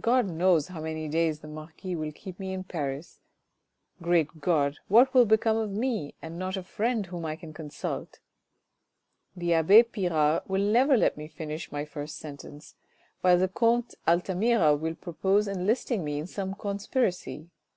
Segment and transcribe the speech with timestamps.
[0.00, 3.18] God knows how many days the marquis will keep me in Paris.
[4.00, 8.20] Great God, what will become of me, and not a friend whom I can consult?
[9.34, 12.76] The abbe Pirard will never let me finish my first sentence,
[13.20, 17.50] while the comte Altamira will propose enlisting me in some conspiracy.